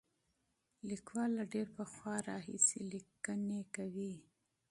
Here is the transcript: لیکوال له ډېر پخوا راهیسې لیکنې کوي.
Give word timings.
لیکوال 0.89 1.29
له 1.39 1.43
ډېر 1.53 1.67
پخوا 1.77 2.15
راهیسې 2.29 2.79
لیکنې 2.93 3.61
کوي. 3.75 4.13